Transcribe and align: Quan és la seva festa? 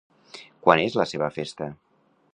Quan 0.67 0.81
és 0.85 0.97
la 1.01 1.07
seva 1.13 1.31
festa? 1.39 1.69